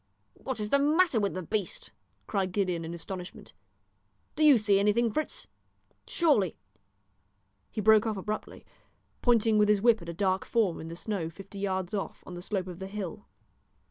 [0.33, 1.91] "What is the matter with the beast?"
[2.25, 3.53] cried Gideon in astonishment.
[4.35, 5.45] "Do you see anything, Fritz?
[6.07, 6.57] Surely"
[7.71, 8.65] He broke off abruptly,
[9.21, 12.33] pointing with his whip at a dark form in the snow fifty yards off, on
[12.33, 13.27] the slope of the hill.